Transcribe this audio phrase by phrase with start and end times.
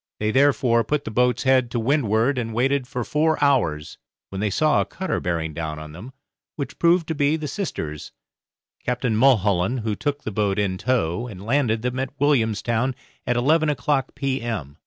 [0.19, 4.49] They therefore put the boat's head to windward and waited for four hours, when they
[4.49, 6.11] saw a cutter bearing down on them,
[6.55, 8.11] which proved to be 'The Sisters',
[8.83, 12.95] Captain Mulholland, who took the boat in tow and landed them at Williamstown
[13.27, 14.77] at eleven o'clock p.m.